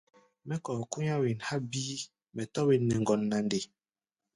Mɛ́ 0.47 0.57
kɔ̧ɔ̧ 0.63 0.83
kú̧í̧á̧ 0.91 1.19
wen 1.23 1.39
há̧ 1.47 1.57
bíí, 1.71 1.95
mɛ 2.35 2.43
tɔ̧́ 2.53 2.65
wen 2.67 2.81
nɛ 2.87 2.95
ŋgɔ́n 3.01 3.21
na 3.29 3.37
nde? 3.45 3.59